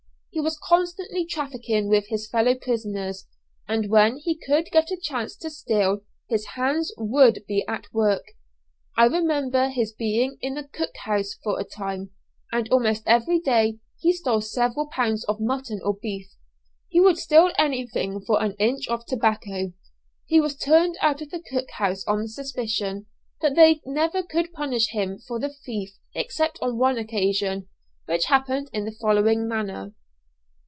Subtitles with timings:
[0.33, 3.27] He was constantly trafficking with his fellow prisoners,
[3.67, 8.23] and when he could get a chance to steal, his hands would be at work.
[8.97, 12.11] I remember his being in the cook house for a time,
[12.51, 16.31] and almost every day he stole several pounds of mutton or beef.
[16.87, 19.73] He would steal anything for an inch of tobacco.
[20.25, 23.05] He was turned out of the cook house on suspicion,
[23.41, 25.69] but they never could punish him for theft
[26.15, 27.67] except on one occasion,
[28.05, 29.93] which happened in the following manner.